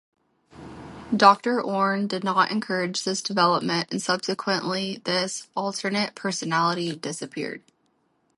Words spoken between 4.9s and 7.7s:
this "alternate personality" disappeared.